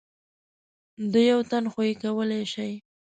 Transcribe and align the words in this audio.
د 1.11 1.13
یو 1.29 1.39
تن 1.49 1.63
خو 1.71 1.79
یې 1.87 1.93
کولای 2.03 2.43
شئ. 2.53 2.73